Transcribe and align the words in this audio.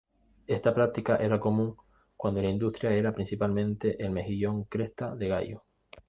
Esta 0.47 0.73
práctica 0.73 1.17
era 1.17 1.39
común 1.39 1.75
cuando 2.17 2.41
la 2.41 2.49
industria 2.49 2.89
era 2.89 3.13
principalmente 3.13 4.03
el 4.03 4.09
Mejillón 4.09 4.63
Cresta 4.63 5.15
de 5.15 5.27
Gallo. 5.27 5.63